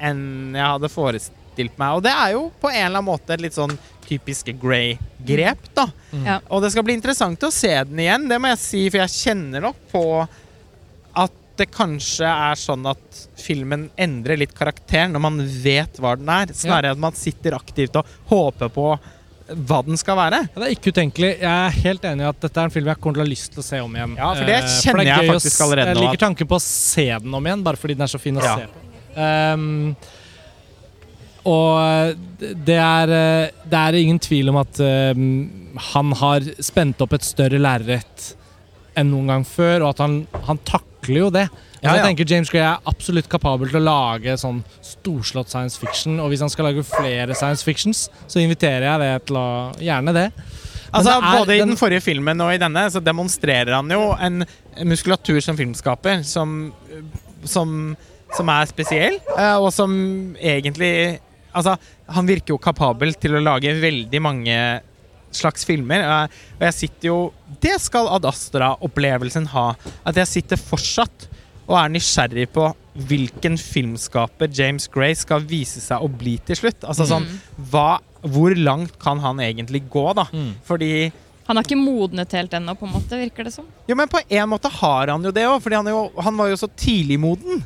[0.00, 1.98] enn jeg hadde forestilt meg.
[1.98, 3.76] Og det er jo på en eller annen måte et litt sånn
[4.08, 5.88] typisk Grey-grep, da.
[6.24, 6.38] Ja.
[6.50, 9.14] Og det skal bli interessant å se den igjen, det må jeg si, for jeg
[9.16, 10.04] kjenner nok på
[11.24, 16.30] at det kanskje er sånn at filmen endrer litt karakter når man vet hva den
[16.34, 18.88] er, snarere enn at man sitter aktivt og håper på
[19.68, 20.38] hva den skal være.
[20.48, 21.30] Ja, det er ikke utenkelig.
[21.36, 23.30] Jeg er helt enig i at dette er en film jeg kommer til å ha
[23.30, 24.14] lyst til å se om igjen.
[24.18, 26.64] Ja, for det kjenner kjenner det er jeg faktisk allerede Jeg liker tanken på å
[26.64, 28.54] se den om igjen, bare fordi den er så fin å Ja.
[28.56, 28.84] se på.
[29.20, 29.94] Ehm,
[31.44, 32.16] og
[32.66, 35.26] det er, eh, det er ingen tvil om at ehm,
[35.92, 38.30] han har spent opp et større lerret
[38.96, 41.48] enn noen gang før, og at han, han takler jo det.
[41.50, 41.94] Altså, Ja, ja.
[41.98, 46.30] Jeg tenker James Gray er absolutt kapabel til å lage sånn storslått science fiction, og
[46.32, 49.48] hvis han skal lage flere science fictions, så inviterer jeg det til å
[49.84, 50.28] Gjerne det.
[50.94, 54.12] Altså, det er både i den- forrige filmen og i denne så demonstrerer han jo
[54.14, 54.44] en
[54.86, 56.72] muskulatur som filmskaper som,
[57.44, 57.96] som,
[58.32, 59.92] som er spesiell, eh, og som
[60.38, 61.18] egentlig
[61.54, 61.76] Altså,
[62.16, 64.58] han virker jo kapabel til å lage veldig mange
[65.34, 66.02] slags filmer.
[66.04, 67.18] eh, Og jeg sitter jo
[67.60, 69.74] Det skal Ad Astra-opplevelsen ha.
[70.06, 71.28] At jeg sitter fortsatt
[71.64, 72.66] og er nysgjerrig på
[73.08, 76.84] hvilken filmskaper James Gray skal vise seg å bli til slutt.
[76.84, 77.24] Altså sånn
[77.70, 80.26] hva, Hvor langt kan han egentlig gå, da?
[80.32, 80.52] Mm.
[80.64, 80.90] Fordi
[81.46, 83.66] Han har ikke modnet helt ennå, på en måte, virker det som.
[83.88, 85.90] Jo, men på en måte har han jo det òg, fordi han,
[86.24, 87.60] han var jo så tidlig moden.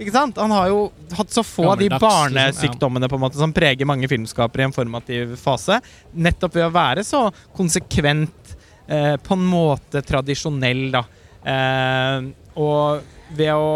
[0.00, 0.38] Ikke sant?
[0.40, 0.80] Han har jo
[1.12, 4.68] hatt så få av de liksom, barnesykdommene på en måte som preger mange filmskapere i
[4.70, 5.76] en formativ fase.
[6.16, 8.54] Nettopp ved å være så konsekvent,
[8.88, 11.04] eh, på en måte tradisjonell, da.
[11.44, 13.02] Eh, og
[13.36, 13.70] ved å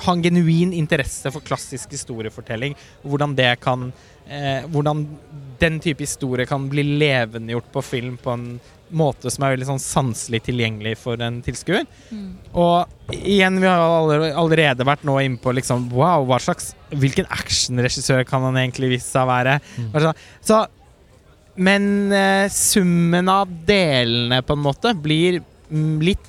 [0.00, 2.76] ha en genuin interesse for klassisk historiefortelling.
[3.04, 3.90] Hvordan det kan
[4.24, 5.04] eh, Hvordan
[5.60, 8.46] den type historie kan bli levendegjort på film på en
[8.96, 11.86] måte som er veldig sånn sanselig tilgjengelig for en tilskuer.
[12.10, 12.32] Mm.
[12.58, 18.22] Og igjen, vi har allerede vært nå inne på liksom Wow, hva slags Hvilken actionregissør
[18.28, 19.56] kan han egentlig vise seg å være?
[19.78, 20.10] Mm.
[20.46, 20.60] Så
[21.60, 26.28] Men eh, summen av delene, på en måte, blir mm, litt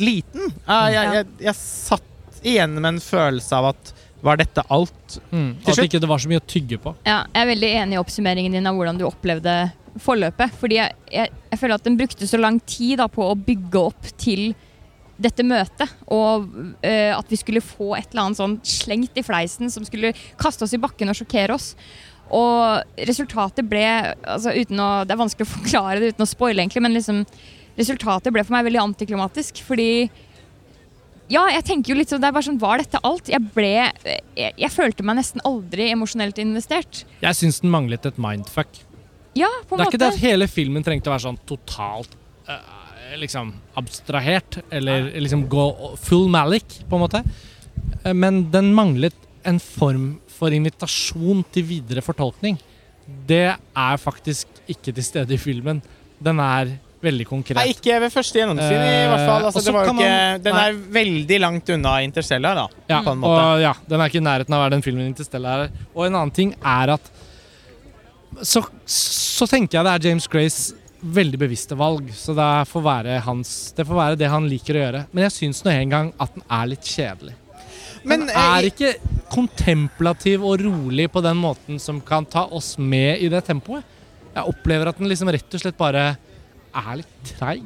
[0.00, 0.52] liten.
[0.64, 3.90] Jeg, jeg, jeg, jeg satt igjen med en følelse av at
[4.24, 5.18] var dette alt?
[5.30, 5.52] Mm.
[5.64, 6.94] At ikke det var så mye å tygge på.
[7.06, 9.54] Ja, jeg er veldig enig i oppsummeringen din av hvordan du opplevde
[10.00, 10.56] forløpet.
[10.60, 13.86] Fordi jeg, jeg, jeg føler at den brukte så lang tid da, på å bygge
[13.90, 14.52] opp til
[15.20, 15.96] dette møtet.
[16.12, 16.46] Og
[16.84, 20.66] uh, at vi skulle få et eller annet sånn slengt i fleisen som skulle kaste
[20.66, 21.72] oss i bakken og sjokkere oss.
[22.30, 23.84] Og resultatet ble
[24.22, 27.24] altså uten å, Det er vanskelig å forklare det uten å spoile, egentlig, men liksom,
[27.78, 29.64] resultatet ble for meg veldig antiklimatisk.
[29.66, 29.90] Fordi
[31.30, 33.30] ja, jeg tenker jo litt sånn, det er bare sånn, Var dette alt?
[33.30, 37.04] Jeg ble Jeg, jeg følte meg nesten aldri emosjonelt investert.
[37.22, 38.82] Jeg syns den manglet et mindfuck.
[39.38, 42.16] Ja, på en Det er ikke det at hele filmen trengte å være sånn totalt
[42.50, 42.58] uh,
[43.20, 45.66] liksom abstrahert, eller liksom gå
[46.02, 47.22] full Malik, på en måte.
[48.04, 49.16] Eh, Men den manglet
[49.46, 52.58] en form for invitasjon til videre fortolkning.
[53.26, 55.80] Det er faktisk ikke til stede i filmen.
[56.22, 57.56] Den er veldig konkret.
[57.56, 59.44] Nei, ikke ved første gjennomsyn, i Eh, hvert fall.
[59.48, 62.66] Altså, det var jo ikke, man- den er veldig langt unna Interstellar, da.
[62.88, 63.40] Ja, på en måte.
[63.40, 65.70] og ja, den er ikke i nærheten av å være den filmen Interstellar er.
[65.94, 67.10] Og en annen ting er at
[68.42, 70.60] så, så tenker jeg det er James Grays
[71.02, 72.10] veldig bevisste valg.
[72.14, 75.06] Så det får være, hans, det, får være det han liker å gjøre.
[75.12, 77.34] Men jeg syns nå en gang at den er litt kjedelig.
[78.04, 78.94] Men Den er eh, ikke
[79.32, 83.84] kontemplativ og rolig på den måten som kan ta oss med i det tempoet.
[84.34, 86.04] Jeg opplever at den liksom rett og slett bare
[86.76, 87.64] er litt treig.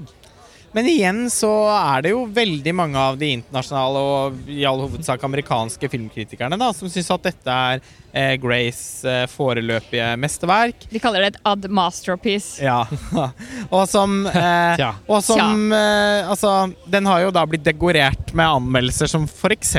[0.74, 5.22] Men igjen så er det jo veldig mange av de internasjonale og i all hovedsak
[5.22, 10.86] amerikanske filmkritikerne da, som syns at dette er eh, Grays eh, foreløpige mesterverk.
[10.90, 12.62] De kaller det et ad masterpiece.
[12.62, 12.84] Ja.
[13.74, 16.54] og som, eh, og som eh, Altså,
[16.90, 19.74] den har jo da blitt dekorert med anmeldelser som f.eks.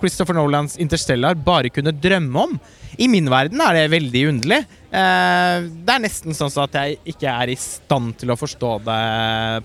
[0.00, 2.58] Christopher Nolans Interstellar bare kunne drømme om.
[2.98, 4.60] I min verden er det veldig underlig.
[4.90, 9.00] Eh, det er nesten sånn at jeg ikke er i stand til å forstå det,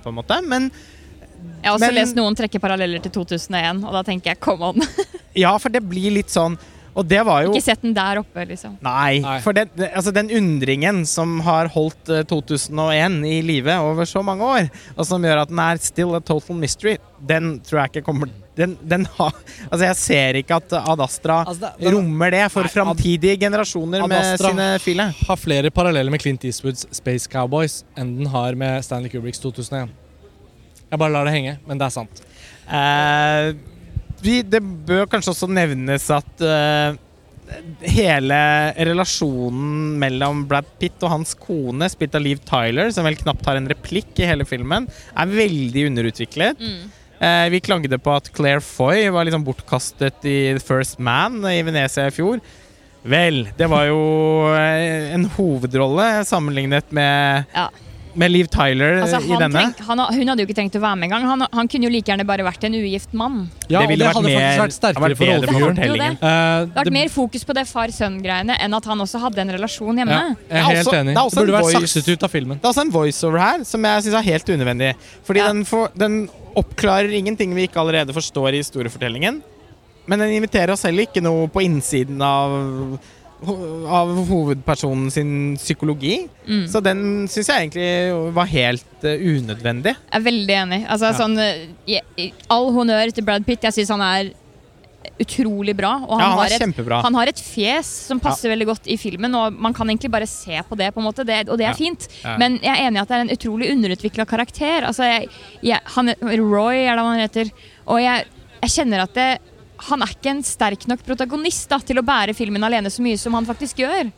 [0.04, 0.42] på en måte.
[0.46, 0.72] Men
[1.62, 4.62] Jeg har også Men- lest noen trekke paralleller til 2001, og da tenker jeg come
[4.62, 4.82] on.
[5.44, 6.58] ja, for det blir litt sånn
[6.96, 8.74] Og det var jo Ikke sett den der oppe, liksom.
[8.84, 9.38] Nei, Nei.
[9.44, 14.44] for det, altså den undringen som har holdt eh, 2001 i live over så mange
[14.44, 18.06] år, og som gjør at den er still a total mystery, den tror jeg ikke
[18.10, 18.28] kommer
[18.60, 19.32] den, den har
[19.72, 23.40] Altså, jeg ser ikke at Ad Astra Altså, det- den- rommer det for Nei, Ad-
[23.40, 25.06] generasjoner Ad med sine file.
[25.28, 29.90] Har flere paralleller med Clint Eastwoods Space Cowboys enn den har med Stanley Kubricks 2001.
[30.92, 32.22] Jeg bare lar det henge, men det er sant.
[32.68, 33.54] Eh,
[34.24, 36.98] vi, det bør kanskje også nevnes at uh,
[37.84, 38.40] hele
[38.78, 43.60] relasjonen mellom Brad Pitt og hans kone, spilt av Liv Tyler, som vel knapt har
[43.60, 46.62] en replikk i hele filmen, er veldig underutviklet.
[47.22, 51.60] Eh, vi klagde på at Claire Foy var liksom bortkastet i The First Man i
[51.68, 52.42] Venezia i fjor.
[53.02, 54.02] Vel, det var jo
[54.56, 57.70] eh, en hovedrolle sammenlignet med, Ja.
[58.16, 59.62] Med Liv Tyler Altså, i denne.
[59.74, 61.24] treng, han, hun hadde jo ikke trengt å være med engang.
[61.30, 63.50] Han, han kunne jo like gjerne bare vært en ugift mann.
[63.70, 65.76] Ja, Det ville det vært hadde mer- vært sterkere vært for bedre for rollefiguren.
[65.78, 66.18] fortellingen.
[66.20, 69.38] Det Uh, Det har vært mer fokus på det far-sønn-greiene enn at han også hadde
[69.46, 70.12] en relasjon hjemme.
[70.12, 71.14] ja, jeg er helt også- enig.
[71.16, 72.58] det er Det burde vært sakset ut av filmen.
[72.62, 74.94] Det er også en voiceover her som jeg syns er helt unødvendig.
[75.24, 75.48] Fordi Ja.
[75.48, 79.42] den, for, den oppklarer ingenting vi ikke allerede forstår i historiefortellingen.
[80.08, 83.00] Men den inviterer oss heller ikke noe på innsiden av,
[83.42, 86.28] av hovedpersonen sin psykologi.
[86.48, 86.68] Mm.
[86.70, 87.02] Så den
[87.32, 89.96] syns jeg egentlig var helt uh, unødvendig.
[89.96, 90.82] Jeg er veldig enig.
[90.88, 91.18] Altså, Ja.
[91.18, 93.62] sånn, eh, jeg- all honnør til Brad Pitt.
[93.64, 94.32] Jeg syns han er
[95.22, 95.96] utrolig bra.
[96.08, 98.98] Og han, ja, han har et, han har et fjes som passer veldig godt i
[98.98, 101.66] filmen, og man kan egentlig bare se på det, på en måte, det, og det
[101.66, 101.78] er Ja.
[101.78, 102.08] fint.
[102.24, 102.38] Ja.
[102.38, 104.84] Men jeg er enig i at det er en utrolig underutvikla karakter.
[104.86, 105.30] Altså, jeg,
[105.62, 107.52] jeg, han, Roy er det han heter.
[107.88, 108.26] Og jeg,
[108.62, 109.40] jeg kjenner at det,
[109.88, 113.20] han er ikke en sterk nok protagonist da, til å bære filmen alene så mye
[113.20, 114.12] som han faktisk gjør.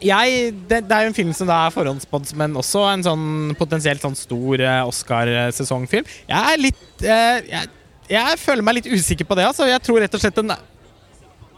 [0.00, 3.26] Jeg, det, det er jo en film som da er forhåndsspådd, men også en sånn
[3.58, 6.08] potensielt sånn stor eh, Oscar-sesongfilm.
[6.30, 7.72] Jeg er litt eh, jeg,
[8.10, 9.50] jeg føler meg litt usikker på det.
[9.50, 9.68] Altså.
[9.68, 10.54] Jeg tror rett og slett den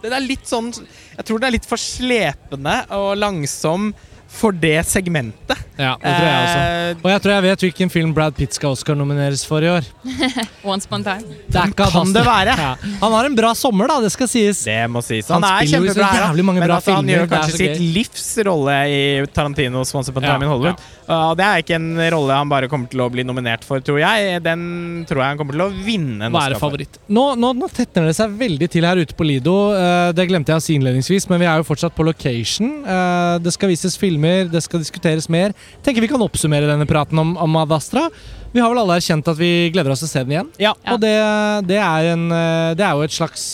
[0.03, 3.93] den er litt sånn Jeg tror den er litt for slepende og langsom
[4.33, 5.52] for det segmentet.
[5.79, 6.63] Ja, det tror jeg også.
[6.63, 9.87] Eh, Og jeg tror jeg vet hvilken film Brad Pitt skal Oscar-nomineres for i år.
[10.73, 11.37] Once upon a time.
[11.49, 12.57] Det Kan det være?
[12.59, 12.73] Ja.
[13.01, 14.61] Han har en bra sommer, da, det skal sies.
[14.69, 15.31] Det må sies.
[15.33, 17.31] Han Han, er spiller jo så kjempebra her, jævlig mange men bra altså, han gjør
[17.33, 17.87] kanskje sitt gøy.
[17.97, 19.01] livs rolle i
[19.33, 20.85] Tarantinos Once Upon a Ja, Time in Hollywood.
[21.13, 23.99] Og det er ikke en rolle han bare kommer til å bli nominert for, tror
[24.01, 24.39] jeg.
[24.45, 24.63] Den
[25.09, 27.01] tror jeg han kommer til å vinne en Være favoritt.
[27.13, 29.57] Nå, nå, nå tetner det seg veldig til her ute på Lido.
[29.75, 32.79] Uh, det glemte jeg å si innledningsvis, men vi er jo fortsatt på location.
[32.87, 35.53] Uh, det skal vises filmer, det skal diskuteres mer.
[35.83, 38.07] Tenker vi kan oppsummere denne praten om, om Ad Astra.
[38.53, 40.51] Vi har vel alle erkjent at vi gleder oss til å se den igjen.
[40.63, 40.75] Ja.
[40.93, 41.15] Og det,
[41.69, 43.47] det, er en, eh, det er jo et slags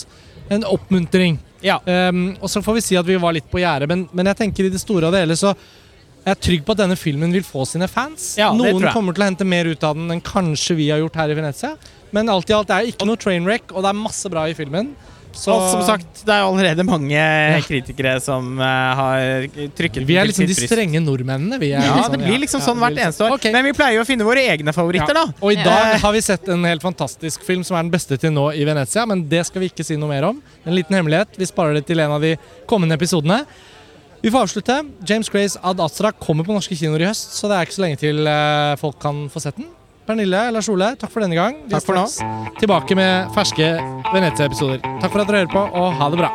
[0.49, 1.37] en oppmuntring.
[1.61, 1.77] Ja.
[1.85, 4.39] Um, og så får vi si at vi var litt på gjerdet, men, men jeg
[4.43, 7.31] tenker i det store og det hele så er jeg trygg på at denne filmen
[7.33, 8.33] vil få sine fans.
[8.39, 11.17] Ja, Noen kommer til å hente mer ut av den enn kanskje vi har gjort
[11.19, 11.73] her i Venezia.
[12.15, 14.47] Men alt i alt det er ikke noe train wreck, og det er masse bra
[14.49, 14.91] i filmen.
[15.39, 17.21] Så Og som sagt, det er jo allerede mange
[17.63, 18.65] kritikere som uh,
[18.99, 19.45] har
[19.77, 21.59] trykket vi er liksom de strenge nordmennene.
[21.61, 23.37] Vi er Ja, liksom, det blir liksom sånn hvert eneste år.
[23.37, 23.53] Okay.
[23.55, 25.25] Men vi pleier jo å finne våre egne favoritter, da.
[25.39, 25.63] Og i Ja.
[25.69, 28.67] dag har vi sett en helt fantastisk film som er den beste til nå i
[28.67, 30.43] Venezia, men det skal vi ikke si noe mer om.
[30.65, 31.39] En liten hemmelighet.
[31.39, 32.35] Vi sparer det til en av de
[32.67, 33.45] kommende episodene.
[34.21, 34.81] Vi får avslutte.
[35.07, 37.85] James Grays Ad Astra kommer på norske kinoer i høst, så det er ikke så
[37.85, 39.69] lenge til eh, folk kan få sett den.
[40.09, 41.59] Pernille Lars Ole, takk for denne gang.
[41.67, 42.07] Vi Takk for nå.
[42.57, 43.67] Tilbake med ferske
[44.09, 44.81] Venezia-episoder.
[45.03, 46.31] Takk for at dere hører på, og ha det bra.